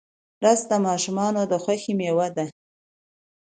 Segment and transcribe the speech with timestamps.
[0.43, 2.45] رس د ماشومانو د خوښۍ میوه ده